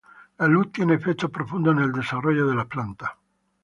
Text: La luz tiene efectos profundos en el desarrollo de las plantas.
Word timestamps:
La 0.39 0.47
luz 0.47 0.71
tiene 0.71 0.95
efectos 0.95 1.29
profundos 1.29 1.75
en 1.77 1.83
el 1.83 1.91
desarrollo 1.91 2.47
de 2.47 2.55
las 2.55 2.65
plantas. 2.65 3.11